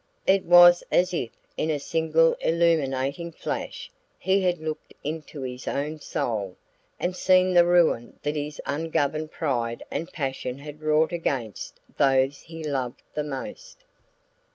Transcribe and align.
It 0.25 0.45
was 0.45 0.83
as 0.91 1.13
if, 1.13 1.29
in 1.57 1.69
a 1.69 1.77
single 1.77 2.33
illuminating 2.41 3.31
flash, 3.31 3.91
he 4.17 4.41
had 4.41 4.57
looked 4.57 4.95
into 5.03 5.41
his 5.43 5.67
own 5.67 5.99
soul, 5.99 6.55
and 6.99 7.15
seen 7.15 7.53
the 7.53 7.67
ruin 7.67 8.17
that 8.23 8.35
his 8.35 8.59
ungoverned 8.65 9.29
pride 9.31 9.83
and 9.91 10.11
passion 10.11 10.57
had 10.57 10.81
wrought 10.81 11.11
against 11.11 11.79
those 11.99 12.39
he 12.39 12.63
loved 12.63 13.03
the 13.13 13.23
most. 13.23 13.83